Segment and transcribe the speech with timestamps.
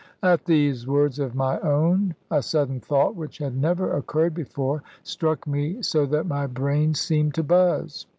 [0.23, 5.45] At these words of my own, a sudden thought, which had never occurred before, struck
[5.45, 8.07] me so that my brain seemed to buzz.